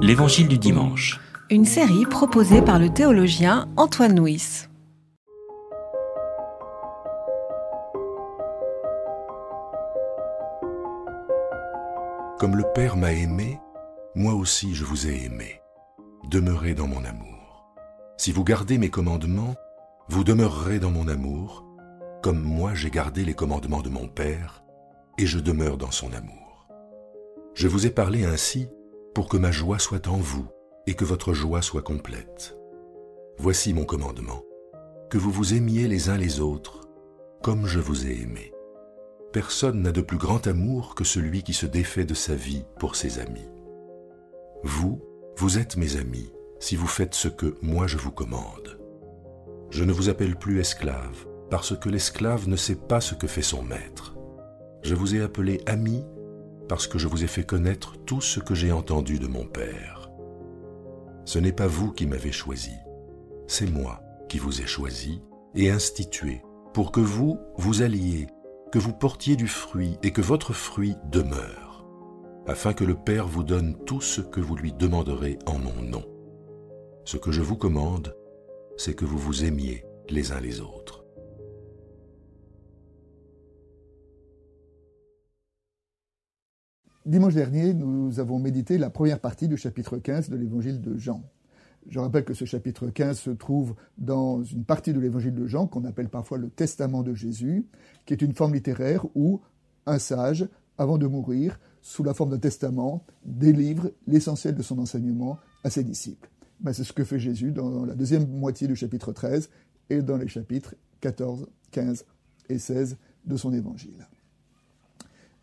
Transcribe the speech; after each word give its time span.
L'Évangile 0.00 0.48
du 0.48 0.56
dimanche. 0.56 1.20
Une 1.50 1.64
série 1.64 2.06
proposée 2.06 2.62
par 2.62 2.78
le 2.78 2.88
théologien 2.88 3.68
Antoine 3.76 4.18
Nuis. 4.18 4.66
Comme 12.38 12.56
le 12.56 12.64
Père 12.74 12.96
m'a 12.96 13.12
aimé, 13.12 13.58
moi 14.14 14.34
aussi 14.34 14.74
je 14.74 14.84
vous 14.84 15.06
ai 15.06 15.24
aimé. 15.24 15.60
Demeurez 16.30 16.74
dans 16.74 16.86
mon 16.86 17.04
amour. 17.04 17.66
Si 18.16 18.32
vous 18.32 18.44
gardez 18.44 18.78
mes 18.78 18.90
commandements, 18.90 19.54
vous 20.08 20.24
demeurerez 20.24 20.78
dans 20.78 20.90
mon 20.90 21.08
amour, 21.08 21.64
comme 22.22 22.40
moi 22.40 22.74
j'ai 22.74 22.90
gardé 22.90 23.24
les 23.24 23.34
commandements 23.34 23.82
de 23.82 23.90
mon 23.90 24.08
Père, 24.08 24.62
et 25.18 25.26
je 25.26 25.38
demeure 25.38 25.76
dans 25.76 25.90
son 25.90 26.12
amour. 26.14 26.68
Je 27.54 27.68
vous 27.68 27.86
ai 27.86 27.90
parlé 27.90 28.24
ainsi 28.24 28.68
pour 29.18 29.28
que 29.28 29.36
ma 29.36 29.50
joie 29.50 29.80
soit 29.80 30.06
en 30.06 30.18
vous 30.18 30.46
et 30.86 30.94
que 30.94 31.04
votre 31.04 31.32
joie 31.32 31.60
soit 31.60 31.82
complète. 31.82 32.56
Voici 33.36 33.74
mon 33.74 33.84
commandement, 33.84 34.44
que 35.10 35.18
vous 35.18 35.32
vous 35.32 35.54
aimiez 35.54 35.88
les 35.88 36.08
uns 36.08 36.16
les 36.16 36.38
autres 36.38 36.88
comme 37.42 37.66
je 37.66 37.80
vous 37.80 38.06
ai 38.06 38.22
aimé. 38.22 38.52
Personne 39.32 39.82
n'a 39.82 39.90
de 39.90 40.02
plus 40.02 40.18
grand 40.18 40.46
amour 40.46 40.94
que 40.94 41.02
celui 41.02 41.42
qui 41.42 41.52
se 41.52 41.66
défait 41.66 42.04
de 42.04 42.14
sa 42.14 42.36
vie 42.36 42.64
pour 42.78 42.94
ses 42.94 43.18
amis. 43.18 43.48
Vous, 44.62 45.02
vous 45.36 45.58
êtes 45.58 45.76
mes 45.76 45.96
amis 45.96 46.32
si 46.60 46.76
vous 46.76 46.86
faites 46.86 47.14
ce 47.14 47.26
que 47.26 47.56
moi 47.60 47.88
je 47.88 47.96
vous 47.96 48.12
commande. 48.12 48.78
Je 49.70 49.82
ne 49.82 49.92
vous 49.92 50.08
appelle 50.08 50.36
plus 50.36 50.60
esclave, 50.60 51.26
parce 51.50 51.76
que 51.76 51.88
l'esclave 51.88 52.48
ne 52.48 52.54
sait 52.54 52.76
pas 52.76 53.00
ce 53.00 53.16
que 53.16 53.26
fait 53.26 53.42
son 53.42 53.64
maître. 53.64 54.14
Je 54.84 54.94
vous 54.94 55.16
ai 55.16 55.22
appelé 55.22 55.60
ami 55.66 56.04
parce 56.68 56.86
que 56.86 56.98
je 56.98 57.08
vous 57.08 57.24
ai 57.24 57.26
fait 57.26 57.44
connaître 57.44 57.96
tout 58.04 58.20
ce 58.20 58.40
que 58.40 58.54
j'ai 58.54 58.72
entendu 58.72 59.18
de 59.18 59.26
mon 59.26 59.46
Père. 59.46 60.10
Ce 61.24 61.38
n'est 61.38 61.52
pas 61.52 61.66
vous 61.66 61.92
qui 61.92 62.06
m'avez 62.06 62.32
choisi, 62.32 62.72
c'est 63.46 63.70
moi 63.70 64.02
qui 64.28 64.38
vous 64.38 64.60
ai 64.60 64.66
choisi 64.66 65.22
et 65.54 65.70
institué 65.70 66.42
pour 66.74 66.92
que 66.92 67.00
vous, 67.00 67.38
vous 67.56 67.82
alliez 67.82 68.26
que 68.70 68.78
vous 68.78 68.92
portiez 68.92 69.36
du 69.36 69.48
fruit 69.48 69.98
et 70.02 70.12
que 70.12 70.20
votre 70.20 70.52
fruit 70.52 70.96
demeure, 71.10 71.86
afin 72.46 72.74
que 72.74 72.84
le 72.84 72.94
Père 72.94 73.26
vous 73.26 73.42
donne 73.42 73.76
tout 73.84 74.00
ce 74.00 74.20
que 74.20 74.40
vous 74.40 74.56
lui 74.56 74.72
demanderez 74.72 75.38
en 75.46 75.58
mon 75.58 75.82
nom. 75.82 76.04
Ce 77.04 77.16
que 77.16 77.32
je 77.32 77.40
vous 77.40 77.56
commande, 77.56 78.14
c'est 78.76 78.94
que 78.94 79.06
vous 79.06 79.18
vous 79.18 79.44
aimiez 79.44 79.84
les 80.10 80.32
uns 80.32 80.40
les 80.40 80.60
autres. 80.60 80.97
Dimanche 87.08 87.32
dernier, 87.32 87.72
nous 87.72 88.20
avons 88.20 88.38
médité 88.38 88.76
la 88.76 88.90
première 88.90 89.18
partie 89.18 89.48
du 89.48 89.56
chapitre 89.56 89.96
15 89.96 90.28
de 90.28 90.36
l'évangile 90.36 90.82
de 90.82 90.98
Jean. 90.98 91.22
Je 91.88 91.98
rappelle 92.00 92.22
que 92.22 92.34
ce 92.34 92.44
chapitre 92.44 92.88
15 92.88 93.18
se 93.18 93.30
trouve 93.30 93.74
dans 93.96 94.42
une 94.42 94.66
partie 94.66 94.92
de 94.92 95.00
l'évangile 95.00 95.34
de 95.34 95.46
Jean 95.46 95.66
qu'on 95.66 95.86
appelle 95.86 96.10
parfois 96.10 96.36
le 96.36 96.50
testament 96.50 97.02
de 97.02 97.14
Jésus, 97.14 97.64
qui 98.04 98.12
est 98.12 98.20
une 98.20 98.34
forme 98.34 98.52
littéraire 98.52 99.06
où 99.14 99.40
un 99.86 99.98
sage, 99.98 100.46
avant 100.76 100.98
de 100.98 101.06
mourir, 101.06 101.58
sous 101.80 102.04
la 102.04 102.12
forme 102.12 102.28
d'un 102.28 102.38
testament, 102.38 103.06
délivre 103.24 103.90
l'essentiel 104.06 104.54
de 104.54 104.62
son 104.62 104.78
enseignement 104.78 105.38
à 105.64 105.70
ses 105.70 105.84
disciples. 105.84 106.28
Ben, 106.60 106.74
c'est 106.74 106.84
ce 106.84 106.92
que 106.92 107.04
fait 107.04 107.18
Jésus 107.18 107.52
dans 107.52 107.86
la 107.86 107.94
deuxième 107.94 108.28
moitié 108.28 108.68
du 108.68 108.76
chapitre 108.76 109.14
13 109.14 109.48
et 109.88 110.02
dans 110.02 110.18
les 110.18 110.28
chapitres 110.28 110.74
14, 111.00 111.48
15 111.70 112.04
et 112.50 112.58
16 112.58 112.98
de 113.24 113.36
son 113.38 113.54
évangile. 113.54 114.06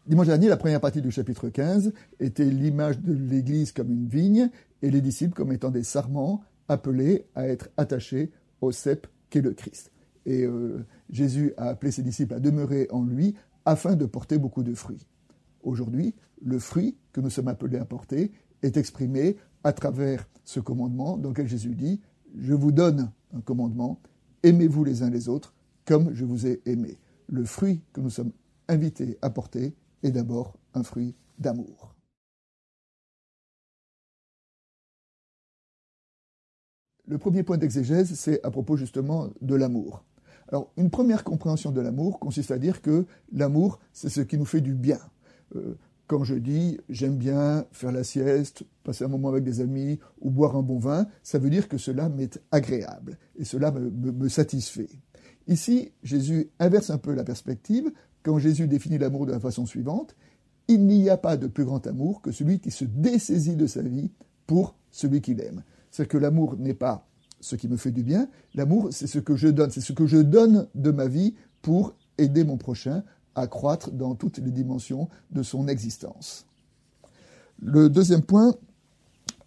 Dimanche 0.07 0.27
dernier, 0.27 0.49
la 0.49 0.57
première 0.57 0.81
partie 0.81 1.01
du 1.01 1.09
chapitre 1.09 1.49
15 1.49 1.91
était 2.19 2.45
l'image 2.45 2.99
de 2.99 3.11
l'Église 3.11 3.71
comme 3.71 3.89
une 3.89 4.07
vigne 4.07 4.51
et 4.83 4.91
les 4.91 5.01
disciples 5.01 5.33
comme 5.33 5.51
étant 5.51 5.71
des 5.71 5.81
sarments 5.81 6.43
appelés 6.67 7.25
à 7.33 7.47
être 7.47 7.69
attachés 7.75 8.31
au 8.61 8.71
cep 8.71 9.07
qu'est 9.31 9.41
le 9.41 9.53
Christ. 9.53 9.91
Et 10.27 10.43
euh, 10.43 10.85
Jésus 11.09 11.55
a 11.57 11.69
appelé 11.69 11.91
ses 11.91 12.03
disciples 12.03 12.35
à 12.35 12.39
demeurer 12.39 12.87
en 12.91 13.03
lui 13.03 13.33
afin 13.65 13.95
de 13.95 14.05
porter 14.05 14.37
beaucoup 14.37 14.61
de 14.61 14.75
fruits. 14.75 15.07
Aujourd'hui, 15.63 16.13
le 16.39 16.59
fruit 16.59 16.95
que 17.11 17.19
nous 17.19 17.31
sommes 17.31 17.47
appelés 17.47 17.79
à 17.79 17.85
porter 17.85 18.31
est 18.61 18.77
exprimé 18.77 19.37
à 19.63 19.73
travers 19.73 20.29
ce 20.43 20.59
commandement 20.59 21.17
dans 21.17 21.29
lequel 21.29 21.47
Jésus 21.47 21.73
dit 21.73 21.99
Je 22.37 22.53
vous 22.53 22.71
donne 22.71 23.09
un 23.35 23.41
commandement, 23.41 23.99
aimez-vous 24.43 24.83
les 24.83 25.01
uns 25.01 25.09
les 25.09 25.29
autres 25.29 25.55
comme 25.83 26.13
je 26.13 26.25
vous 26.25 26.45
ai 26.45 26.61
aimé. 26.67 26.99
Le 27.27 27.43
fruit 27.43 27.81
que 27.91 28.01
nous 28.01 28.11
sommes 28.11 28.33
invités 28.67 29.17
à 29.23 29.31
porter 29.31 29.73
d'abord 30.11 30.57
un 30.73 30.83
fruit 30.83 31.15
d'amour. 31.37 31.95
Le 37.07 37.17
premier 37.17 37.43
point 37.43 37.57
d'exégèse, 37.57 38.13
c'est 38.15 38.43
à 38.43 38.49
propos 38.49 38.77
justement 38.77 39.29
de 39.41 39.55
l'amour. 39.55 40.03
Alors, 40.47 40.71
une 40.77 40.89
première 40.89 41.23
compréhension 41.23 41.71
de 41.71 41.81
l'amour 41.81 42.19
consiste 42.19 42.51
à 42.51 42.57
dire 42.57 42.81
que 42.81 43.05
l'amour, 43.31 43.79
c'est 43.93 44.09
ce 44.09 44.21
qui 44.21 44.37
nous 44.37 44.45
fait 44.45 44.61
du 44.61 44.73
bien. 44.73 44.99
Euh, 45.55 45.77
quand 46.07 46.23
je 46.23 46.35
dis 46.35 46.79
j'aime 46.89 47.17
bien 47.17 47.65
faire 47.71 47.91
la 47.91 48.03
sieste, 48.03 48.63
passer 48.83 49.05
un 49.05 49.07
moment 49.07 49.29
avec 49.29 49.43
des 49.43 49.59
amis 49.59 49.99
ou 50.21 50.29
boire 50.29 50.55
un 50.55 50.61
bon 50.61 50.77
vin, 50.77 51.07
ça 51.23 51.39
veut 51.39 51.49
dire 51.49 51.67
que 51.67 51.77
cela 51.77 52.09
m'est 52.09 52.39
agréable 52.51 53.17
et 53.37 53.43
cela 53.43 53.71
me 53.71 54.29
satisfait. 54.29 54.89
Ici, 55.47 55.91
Jésus 56.03 56.49
inverse 56.59 56.89
un 56.89 56.97
peu 56.97 57.13
la 57.13 57.23
perspective 57.23 57.91
quand 58.25 58.39
Jésus 58.39 58.67
définit 58.67 58.97
l'amour 58.97 59.27
de 59.27 59.31
la 59.31 59.39
façon 59.39 59.67
suivante, 59.67 60.15
il 60.67 60.87
n'y 60.87 61.09
a 61.11 61.17
pas 61.17 61.37
de 61.37 61.45
plus 61.45 61.63
grand 61.63 61.85
amour 61.85 62.23
que 62.23 62.31
celui 62.31 62.59
qui 62.59 62.71
se 62.71 62.83
dessaisit 62.83 63.55
de 63.55 63.67
sa 63.67 63.83
vie 63.83 64.09
pour 64.47 64.75
celui 64.91 65.21
qu'il 65.21 65.39
aime. 65.41 65.63
C'est 65.91 66.07
que 66.07 66.17
l'amour 66.17 66.57
n'est 66.57 66.73
pas 66.73 67.07
ce 67.39 67.55
qui 67.55 67.67
me 67.67 67.77
fait 67.77 67.91
du 67.91 68.01
bien, 68.01 68.27
l'amour 68.55 68.87
c'est 68.89 69.05
ce 69.05 69.19
que 69.19 69.35
je 69.35 69.47
donne, 69.47 69.69
c'est 69.69 69.81
ce 69.81 69.93
que 69.93 70.07
je 70.07 70.17
donne 70.17 70.67
de 70.73 70.89
ma 70.89 71.05
vie 71.07 71.35
pour 71.61 71.93
aider 72.17 72.43
mon 72.43 72.57
prochain 72.57 73.03
à 73.35 73.45
croître 73.45 73.91
dans 73.91 74.15
toutes 74.15 74.39
les 74.39 74.51
dimensions 74.51 75.07
de 75.29 75.43
son 75.43 75.67
existence. 75.67 76.47
Le 77.61 77.89
deuxième 77.89 78.23
point 78.23 78.55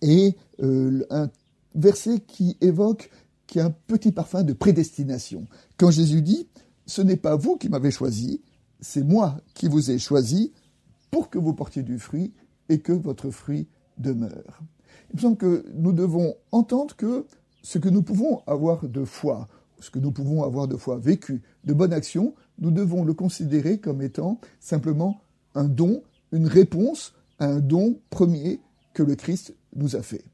est 0.03 0.37
euh, 0.62 1.05
un 1.10 1.31
verset 1.75 2.21
qui 2.21 2.56
évoque, 2.60 3.10
qui 3.49 3.59
a 3.59 3.66
un 3.66 3.75
petit 3.89 4.12
parfum 4.12 4.45
de 4.45 4.53
prédestination. 4.53 5.49
Quand 5.78 5.91
Jésus 5.91 6.22
dit, 6.22 6.47
ce 6.87 7.03
n'est 7.03 7.16
pas 7.16 7.34
vous 7.34 7.56
qui 7.56 7.69
m'avez 7.69 7.91
choisi, 7.91 8.41
c'est 8.81 9.05
moi 9.05 9.41
qui 9.55 9.69
vous 9.69 9.91
ai 9.91 9.99
choisi 9.99 10.53
pour 11.11 11.31
que 11.31 11.39
vous 11.39 11.55
portiez 11.55 11.83
du 11.83 11.99
fruit 11.99 12.33
et 12.69 12.81
que 12.81 12.93
votre 12.93 13.31
fruit 13.31 13.69
demeure. 13.97 14.61
Il 15.11 15.16
me 15.16 15.21
semble 15.21 15.37
que 15.37 15.65
nous 15.75 15.93
devons 15.93 16.34
entendre 16.53 16.94
que 16.97 17.27
ce 17.62 17.78
que 17.78 17.89
nous 17.89 18.03
pouvons 18.03 18.43
avoir 18.47 18.87
de 18.87 19.05
foi, 19.05 19.49
ce 19.81 19.91
que 19.91 19.99
nous 19.99 20.12
pouvons 20.12 20.43
avoir 20.43 20.69
de 20.69 20.77
foi 20.77 20.99
vécu, 20.99 21.43
de 21.65 21.72
bonne 21.72 21.93
action, 21.93 22.34
nous 22.59 22.71
devons 22.71 23.05
le 23.05 23.15
considérer 23.15 23.78
comme 23.78 24.03
étant 24.03 24.41
simplement 24.61 25.21
un 25.55 25.65
don, 25.65 26.03
une 26.33 26.47
réponse 26.47 27.15
à 27.39 27.47
un 27.47 27.60
don 27.60 27.99
premier 28.10 28.60
que 28.93 29.03
le 29.03 29.15
Christ 29.15 29.55
nous 29.75 29.97
a 29.97 30.03
fait. 30.03 30.25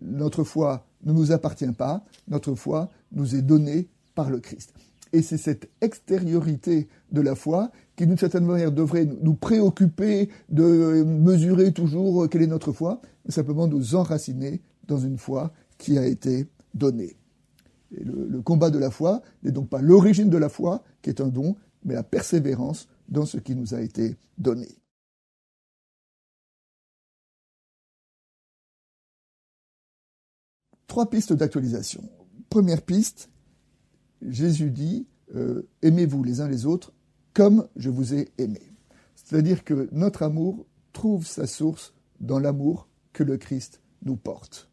Notre 0.00 0.44
foi 0.44 0.86
ne 1.04 1.12
nous 1.12 1.32
appartient 1.32 1.72
pas, 1.72 2.04
notre 2.28 2.54
foi 2.54 2.90
nous 3.12 3.34
est 3.34 3.42
donnée 3.42 3.88
par 4.14 4.30
le 4.30 4.40
Christ. 4.40 4.72
Et 5.14 5.22
c'est 5.22 5.38
cette 5.38 5.70
extériorité 5.80 6.88
de 7.12 7.20
la 7.20 7.36
foi 7.36 7.70
qui, 7.94 8.04
d'une 8.04 8.18
certaine 8.18 8.44
manière, 8.44 8.72
devrait 8.72 9.04
nous 9.04 9.34
préoccuper 9.34 10.28
de 10.48 11.04
mesurer 11.04 11.72
toujours 11.72 12.28
quelle 12.28 12.42
est 12.42 12.48
notre 12.48 12.72
foi, 12.72 13.00
mais 13.24 13.30
simplement 13.30 13.68
nous 13.68 13.94
enraciner 13.94 14.60
dans 14.88 14.98
une 14.98 15.16
foi 15.16 15.52
qui 15.78 15.98
a 15.98 16.04
été 16.04 16.48
donnée. 16.74 17.16
le, 17.92 18.26
le 18.26 18.42
combat 18.42 18.70
de 18.70 18.78
la 18.80 18.90
foi 18.90 19.22
n'est 19.44 19.52
donc 19.52 19.68
pas 19.68 19.80
l'origine 19.80 20.30
de 20.30 20.36
la 20.36 20.48
foi, 20.48 20.82
qui 21.00 21.10
est 21.10 21.20
un 21.20 21.28
don, 21.28 21.54
mais 21.84 21.94
la 21.94 22.02
persévérance 22.02 22.88
dans 23.08 23.24
ce 23.24 23.38
qui 23.38 23.54
nous 23.54 23.72
a 23.72 23.80
été 23.80 24.16
donné. 24.36 24.66
Trois 30.88 31.08
pistes 31.08 31.32
d'actualisation. 31.32 32.02
Première 32.50 32.82
piste, 32.82 33.28
Jésus 34.28 34.70
dit, 34.70 35.06
euh, 35.34 35.68
aimez-vous 35.82 36.22
les 36.22 36.40
uns 36.40 36.48
les 36.48 36.66
autres 36.66 36.92
comme 37.32 37.66
je 37.76 37.90
vous 37.90 38.14
ai 38.14 38.28
aimé. 38.38 38.60
C'est-à-dire 39.16 39.64
que 39.64 39.88
notre 39.92 40.22
amour 40.22 40.66
trouve 40.92 41.26
sa 41.26 41.46
source 41.46 41.92
dans 42.20 42.38
l'amour 42.38 42.88
que 43.12 43.24
le 43.24 43.36
Christ 43.36 43.80
nous 44.04 44.16
porte. 44.16 44.70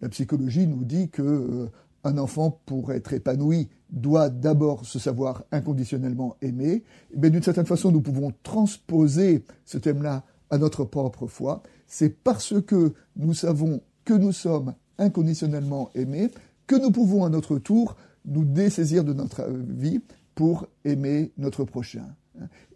La 0.00 0.08
psychologie 0.08 0.66
nous 0.66 0.84
dit 0.84 1.08
que 1.08 1.22
euh, 1.22 1.70
un 2.04 2.18
enfant, 2.18 2.60
pour 2.66 2.92
être 2.92 3.12
épanoui, 3.12 3.68
doit 3.90 4.28
d'abord 4.28 4.84
se 4.84 4.98
savoir 4.98 5.44
inconditionnellement 5.50 6.36
aimé. 6.42 6.84
Mais 7.16 7.30
d'une 7.30 7.42
certaine 7.42 7.66
façon, 7.66 7.90
nous 7.90 8.02
pouvons 8.02 8.32
transposer 8.42 9.44
ce 9.64 9.78
thème-là 9.78 10.24
à 10.50 10.58
notre 10.58 10.84
propre 10.84 11.26
foi. 11.26 11.62
C'est 11.86 12.22
parce 12.22 12.60
que 12.62 12.92
nous 13.16 13.34
savons 13.34 13.80
que 14.04 14.14
nous 14.14 14.32
sommes 14.32 14.74
inconditionnellement 14.98 15.90
aimés 15.94 16.30
que 16.66 16.76
nous 16.76 16.90
pouvons 16.90 17.24
à 17.24 17.30
notre 17.30 17.58
tour 17.58 17.96
nous 18.28 18.44
dessaisir 18.44 19.04
de 19.04 19.12
notre 19.12 19.44
vie 19.50 20.00
pour 20.34 20.68
aimer 20.84 21.32
notre 21.36 21.64
prochain. 21.64 22.04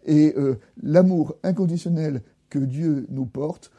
Et 0.05 0.33
euh, 0.37 0.55
l'amour 0.81 1.35
inconditionnel 1.43 2.21
que 2.49 2.59
Dieu 2.59 3.07
nous 3.09 3.25
porte 3.25 3.71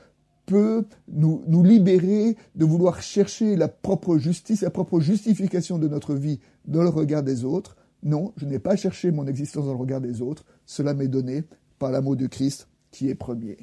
peut 0.47 0.85
nous, 1.09 1.43
nous 1.47 1.63
libérer 1.63 2.37
de 2.55 2.65
vouloir 2.65 3.03
chercher 3.03 3.57
la 3.57 3.69
propre 3.69 4.19
justice, 4.19 4.63
la 4.63 4.71
propre 4.71 5.01
justification 5.01 5.79
de 5.79 5.89
notre 5.89 6.15
vie 6.15 6.41
dans 6.67 6.83
le 6.83 6.89
regard 6.89 7.23
des 7.23 7.45
autres. 7.45 7.77
Non, 8.03 8.33
je 8.37 8.47
n'ai 8.47 8.59
pas 8.59 8.77
cherché 8.77 9.11
mon 9.11 9.27
existence 9.27 9.67
dans 9.67 9.73
le 9.73 9.79
regard 9.79 10.01
des 10.01 10.21
autres, 10.21 10.45
cela 10.67 10.95
m'est 10.95 11.09
donné 11.09 11.45
par 11.79 11.91
l'amour 11.91 12.17
de 12.17 12.27
Christ 12.27 12.69
qui 12.91 13.09
est 13.09 13.15
premier. 13.15 13.57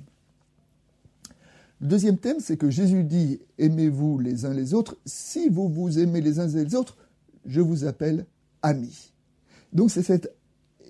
Le 1.80 1.88
deuxième 1.88 2.18
thème, 2.18 2.40
c'est 2.40 2.58
que 2.58 2.70
Jésus 2.70 3.04
dit 3.04 3.40
Aimez-vous 3.58 4.20
les 4.20 4.46
uns 4.46 4.54
les 4.54 4.76
autres. 4.76 4.98
Si 5.06 5.50
vous 5.50 5.68
vous 5.68 5.98
aimez 5.98 6.22
les 6.22 6.40
uns 6.40 6.48
les 6.48 6.76
autres, 6.76 6.98
je 7.46 7.62
vous 7.62 7.86
appelle 7.86 8.26
amis. 8.62 9.14
Donc 9.74 9.92
c'est 9.92 10.04
cette 10.04 10.36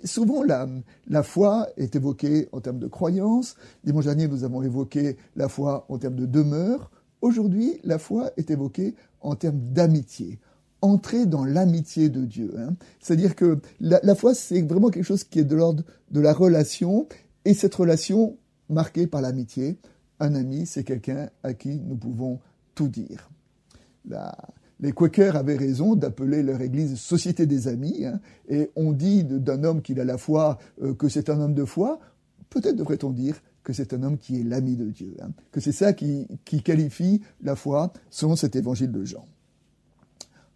souvent 0.04 0.44
la, 0.44 0.68
la, 1.08 1.24
foi 1.24 1.68
est 1.78 1.96
évoquée 1.96 2.50
en 2.52 2.62
termes 2.62 2.80
de 2.80 2.88
croyance. 2.88 3.56
Dimanche 3.84 4.06
dernier, 4.06 4.28
nous 4.28 4.44
avons 4.44 4.64
évoqué 4.64 5.18
la 5.36 5.48
foi 5.48 5.86
en 5.90 5.98
termes 5.98 6.16
de 6.16 6.26
demeure. 6.26 6.92
Aujourd'hui, 7.22 7.80
la 7.84 8.00
foi 8.00 8.32
est 8.38 8.50
évoquée 8.50 8.96
en 9.22 9.36
termes 9.36 9.60
d'amitié. 9.72 10.40
Entrer 10.82 11.28
dans 11.28 11.46
l'amitié 11.46 12.10
de 12.10 12.26
Dieu. 12.26 12.56
Hein. 12.58 12.74
C'est-à-dire 13.00 13.36
que 13.36 13.60
la, 13.80 14.00
la 14.02 14.16
foi, 14.16 14.34
c'est 14.34 14.62
vraiment 14.64 14.90
quelque 14.90 15.06
chose 15.06 15.24
qui 15.24 15.40
est 15.40 15.44
de 15.44 15.56
l'ordre 15.56 15.84
de 16.10 16.20
la 16.20 16.34
relation, 16.34 17.08
et 17.46 17.54
cette 17.54 17.76
relation 17.76 18.38
marquée 18.70 19.08
par 19.08 19.22
l'amitié. 19.22 19.78
Un 20.20 20.34
ami, 20.36 20.66
c'est 20.66 20.84
quelqu'un 20.84 21.30
à 21.44 21.54
qui 21.54 21.80
nous 21.80 21.96
pouvons 21.96 22.40
tout 22.74 22.88
dire. 22.88 23.30
La, 24.08 24.36
les 24.82 24.92
Quakers 24.92 25.36
avaient 25.36 25.56
raison 25.56 25.96
d'appeler 25.96 26.44
leur 26.44 26.62
église 26.62 26.96
Société 26.96 27.46
des 27.46 27.68
Amis, 27.68 28.06
hein, 28.06 28.20
et 28.50 28.72
on 28.76 28.92
dit 28.92 29.24
d'un 29.24 29.64
homme 29.64 29.82
qu'il 29.82 30.00
a 30.00 30.06
la 30.06 30.18
foi 30.18 30.58
euh, 30.82 30.94
que 30.94 31.08
c'est 31.08 31.30
un 31.30 31.40
homme 31.40 31.54
de 31.54 31.66
foi, 31.66 32.00
peut-être 32.50 32.76
devrait-on 32.76 33.12
dire 33.12 33.42
que 33.64 33.74
c'est 33.74 33.94
un 33.94 34.02
homme 34.02 34.18
qui 34.18 34.42
est 34.42 34.44
l'ami 34.44 34.76
de 34.76 34.90
Dieu, 34.90 35.16
hein, 35.22 35.30
que 35.52 35.60
c'est 35.60 35.72
ça 35.72 35.94
qui, 35.94 36.28
qualifie 36.64 37.22
la 37.42 37.56
foi 37.56 37.94
selon 38.10 38.36
cet 38.36 38.56
évangile 38.56 38.92
de 38.92 39.06
Jean. 39.06 39.26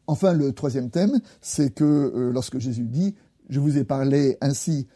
Enfin, 0.07 0.33
le 0.33 0.51
troisième 0.51 0.89
thème, 0.89 1.19
c'est 1.42 1.74
que 1.74 1.83
euh, 1.83 2.31
lorsque 2.31 2.60
Jésus 2.60 2.86
dit, 2.86 3.16
je 3.50 3.60
vous 3.60 3.77
ai 3.77 3.83
parlé 3.83 4.38
ainsi 4.42 4.88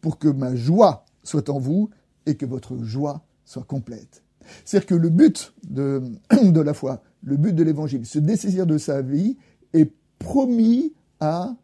pour 0.00 0.18
que 0.18 0.28
ma 0.28 0.54
joie 0.54 1.04
soit 1.22 1.48
en 1.48 1.58
vous 1.58 1.90
et 2.26 2.36
que 2.36 2.46
votre 2.46 2.76
joie 2.82 3.24
soit 3.44 3.64
complète. 3.64 4.22
C'est-à-dire 4.64 4.86
que 4.86 4.94
le 4.94 5.08
but 5.08 5.54
de 5.68 6.02
la 6.60 6.74
foi, 6.74 7.02
le 7.26 7.36
but 7.36 7.52
de 7.52 7.62
l'évangile, 7.62 8.06
ce 8.06 8.18
désir 8.18 8.66
de 8.66 8.78
sa 8.78 9.02
vie 9.02 9.36
est 9.74 9.92
promis 10.18 10.94
à, 11.20 11.54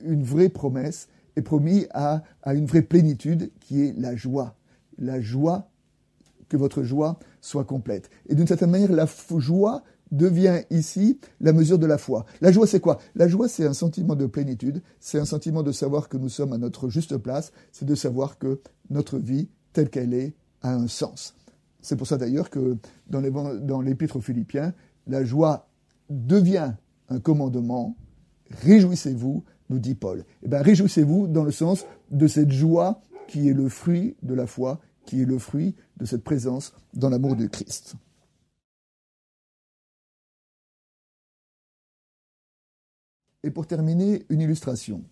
une 0.00 0.24
vraie 0.24 0.48
promesse, 0.48 1.08
est 1.36 1.42
promis 1.42 1.86
à 1.92 2.22
une 2.46 2.66
vraie 2.66 2.82
plénitude 2.82 3.52
qui 3.60 3.82
est 3.82 3.94
la 3.98 4.16
joie. 4.16 4.56
La 4.98 5.20
joie, 5.20 5.70
que 6.48 6.56
votre 6.56 6.82
joie 6.82 7.18
soit 7.40 7.64
complète. 7.64 8.10
Et 8.28 8.34
d'une 8.34 8.46
certaine 8.46 8.70
manière, 8.70 8.92
la 8.92 9.06
joie 9.38 9.82
devient 10.10 10.62
ici 10.70 11.18
la 11.40 11.52
mesure 11.52 11.78
de 11.78 11.86
la 11.86 11.98
foi. 11.98 12.26
La 12.40 12.50
joie, 12.52 12.66
c'est 12.66 12.80
quoi? 12.80 12.98
La 13.14 13.28
joie, 13.28 13.48
c'est 13.48 13.66
un 13.66 13.72
sentiment 13.72 14.14
de 14.14 14.26
plénitude, 14.26 14.82
c'est 15.00 15.18
un 15.18 15.24
sentiment 15.24 15.62
de 15.62 15.72
savoir 15.72 16.08
que 16.08 16.16
nous 16.16 16.28
sommes 16.28 16.52
à 16.52 16.58
notre 16.58 16.88
juste 16.88 17.16
place, 17.16 17.52
c'est 17.72 17.86
de 17.86 17.94
savoir 17.94 18.38
que 18.38 18.60
notre 18.90 19.18
vie, 19.18 19.48
telle 19.72 19.90
qu'elle 19.90 20.14
est, 20.14 20.34
a 20.60 20.74
un 20.74 20.88
sens. 20.88 21.34
C'est 21.82 21.96
pour 21.96 22.06
ça 22.06 22.16
d'ailleurs 22.16 22.48
que 22.48 22.78
dans 23.08 23.80
l'épître 23.82 24.16
aux 24.16 24.20
Philippiens, 24.20 24.72
la 25.06 25.24
joie 25.24 25.68
devient 26.08 26.72
un 27.08 27.20
commandement. 27.20 27.96
Réjouissez-vous, 28.62 29.44
nous 29.68 29.78
dit 29.78 29.94
Paul. 29.94 30.24
Eh 30.42 30.48
bien, 30.48 30.62
réjouissez-vous 30.62 31.26
dans 31.26 31.44
le 31.44 31.50
sens 31.50 31.84
de 32.10 32.26
cette 32.26 32.52
joie 32.52 33.00
qui 33.26 33.48
est 33.48 33.54
le 33.54 33.68
fruit 33.68 34.16
de 34.22 34.34
la 34.34 34.46
foi, 34.46 34.80
qui 35.06 35.22
est 35.22 35.24
le 35.24 35.38
fruit 35.38 35.74
de 35.98 36.04
cette 36.04 36.22
présence 36.22 36.74
dans 36.94 37.08
l'amour 37.08 37.34
de 37.34 37.46
Christ. 37.46 37.96
Et 43.42 43.50
pour 43.50 43.66
terminer, 43.66 44.24
une 44.28 44.40
illustration. 44.40 45.02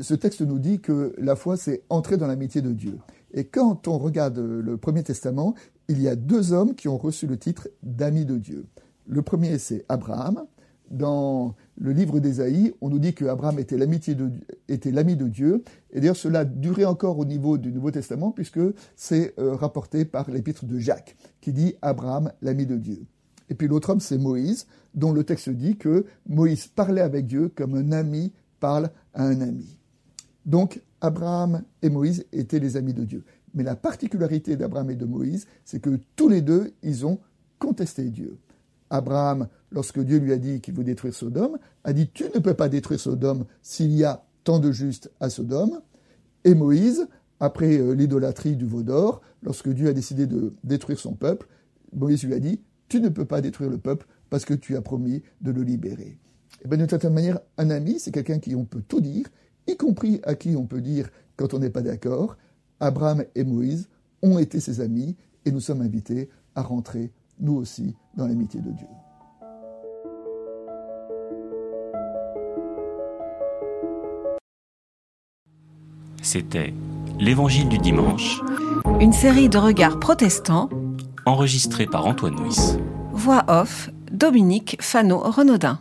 Ce 0.00 0.14
texte 0.14 0.40
nous 0.40 0.58
dit 0.58 0.80
que 0.80 1.14
la 1.18 1.36
foi, 1.36 1.56
c'est 1.56 1.82
entrer 1.90 2.16
dans 2.16 2.26
l'amitié 2.26 2.62
de 2.62 2.72
Dieu. 2.72 2.98
Et 3.32 3.44
quand 3.44 3.88
on 3.88 3.98
regarde 3.98 4.38
le 4.38 4.76
Premier 4.76 5.02
Testament, 5.02 5.54
il 5.88 6.00
y 6.00 6.08
a 6.08 6.16
deux 6.16 6.52
hommes 6.52 6.74
qui 6.74 6.88
ont 6.88 6.98
reçu 6.98 7.26
le 7.26 7.38
titre 7.38 7.68
d'amis 7.82 8.24
de 8.24 8.36
Dieu. 8.36 8.66
Le 9.06 9.22
premier, 9.22 9.58
c'est 9.58 9.84
Abraham. 9.88 10.44
Dans 10.90 11.54
le 11.76 11.92
livre 11.92 12.18
d'Ésaïe, 12.18 12.72
on 12.80 12.88
nous 12.88 12.98
dit 12.98 13.12
que 13.12 13.26
Abraham 13.26 13.58
était 13.58 13.76
l'ami 13.76 13.98
de, 13.98 15.28
Dieu. 15.28 15.62
Et 15.90 16.00
d'ailleurs, 16.00 16.16
cela 16.16 16.44
durait 16.46 16.86
encore 16.86 17.18
au 17.18 17.26
niveau 17.26 17.58
du 17.58 17.72
Nouveau 17.72 17.90
Testament, 17.90 18.30
puisque 18.30 18.60
c'est 18.96 19.34
euh, 19.38 19.54
rapporté 19.54 20.06
par 20.06 20.30
l'épître 20.30 20.64
de 20.64 20.78
Jacques, 20.78 21.16
qui 21.42 21.52
dit 21.52 21.74
Abraham, 21.82 22.32
l'ami 22.40 22.64
de 22.64 22.76
Dieu. 22.76 23.04
Et 23.50 23.54
puis 23.54 23.68
l'autre 23.68 23.90
homme, 23.90 24.00
c'est 24.00 24.18
Moïse, 24.18 24.66
dont 24.94 25.12
le 25.12 25.24
texte 25.24 25.50
dit 25.50 25.76
que 25.76 26.06
Moïse 26.26 26.66
parlait 26.66 27.02
avec 27.02 27.26
Dieu 27.26 27.50
comme 27.54 27.74
un 27.74 27.92
ami 27.92 28.32
parle 28.60 28.90
à 29.14 29.24
un 29.24 29.40
ami. 29.40 29.78
Donc, 30.46 30.80
Abraham 31.00 31.62
et 31.82 31.90
Moïse 31.90 32.26
étaient 32.32 32.58
les 32.58 32.76
amis 32.76 32.94
de 32.94 33.04
Dieu. 33.04 33.24
Mais 33.54 33.62
la 33.62 33.76
particularité 33.76 34.56
d'Abraham 34.56 34.90
et 34.90 34.96
de 34.96 35.04
Moïse, 35.04 35.46
c'est 35.64 35.80
que 35.80 35.98
tous 36.16 36.28
les 36.28 36.42
deux, 36.42 36.72
ils 36.82 37.06
ont 37.06 37.18
contesté 37.58 38.04
Dieu. 38.10 38.38
Abraham, 38.90 39.48
lorsque 39.70 40.00
Dieu 40.00 40.18
lui 40.18 40.32
a 40.32 40.38
dit 40.38 40.60
qu'il 40.60 40.74
veut 40.74 40.84
détruire 40.84 41.14
Sodome, 41.14 41.58
a 41.84 41.92
dit 41.92 42.08
Tu 42.08 42.24
ne 42.24 42.40
peux 42.40 42.54
pas 42.54 42.68
détruire 42.68 43.00
Sodome 43.00 43.44
s'il 43.62 43.92
y 43.92 44.04
a 44.04 44.24
tant 44.44 44.58
de 44.58 44.72
justes 44.72 45.10
à 45.20 45.30
Sodome. 45.30 45.80
Et 46.44 46.54
Moïse, 46.54 47.06
après 47.40 47.78
euh, 47.78 47.92
l'idolâtrie 47.92 48.56
du 48.56 48.66
veau 48.66 48.82
d'or, 48.82 49.20
lorsque 49.42 49.68
Dieu 49.68 49.88
a 49.88 49.92
décidé 49.92 50.26
de 50.26 50.54
détruire 50.64 50.98
son 50.98 51.14
peuple, 51.14 51.48
Moïse 51.92 52.24
lui 52.24 52.34
a 52.34 52.40
dit 52.40 52.60
Tu 52.88 53.00
ne 53.00 53.08
peux 53.08 53.24
pas 53.24 53.40
détruire 53.40 53.70
le 53.70 53.78
peuple 53.78 54.06
parce 54.30 54.44
que 54.44 54.54
tu 54.54 54.76
as 54.76 54.82
promis 54.82 55.22
de 55.40 55.50
le 55.50 55.62
libérer. 55.62 56.18
Et 56.64 56.68
bien 56.68 56.78
d'une 56.78 56.88
certaine 56.88 57.14
manière, 57.14 57.40
un 57.56 57.70
ami, 57.70 57.98
c'est 58.00 58.10
quelqu'un 58.10 58.38
qui 58.38 58.54
on 58.54 58.64
peut 58.64 58.82
tout 58.86 59.00
dire, 59.00 59.26
y 59.68 59.76
compris 59.76 60.20
à 60.24 60.34
qui 60.34 60.56
on 60.56 60.66
peut 60.66 60.80
dire 60.80 61.08
quand 61.36 61.54
on 61.54 61.60
n'est 61.60 61.70
pas 61.70 61.82
d'accord, 61.82 62.36
Abraham 62.80 63.24
et 63.36 63.44
Moïse 63.44 63.88
ont 64.22 64.38
été 64.38 64.58
ses 64.58 64.80
amis 64.80 65.16
et 65.44 65.52
nous 65.52 65.60
sommes 65.60 65.82
invités 65.82 66.28
à 66.56 66.62
rentrer, 66.62 67.12
nous 67.38 67.54
aussi, 67.54 67.94
dans 68.16 68.26
l'amitié 68.26 68.60
de 68.60 68.72
Dieu. 68.72 68.86
C'était 76.22 76.74
L'Évangile 77.20 77.68
du 77.68 77.78
dimanche. 77.78 78.40
Une 79.00 79.12
série 79.12 79.48
de 79.48 79.58
regards 79.58 79.98
protestants. 79.98 80.68
Enregistrée 81.26 81.86
par 81.86 82.06
Antoine 82.06 82.34
Nuis. 82.34 82.76
Voix 83.12 83.44
off, 83.48 83.90
Dominique 84.12 84.76
Fano-Renaudin. 84.80 85.80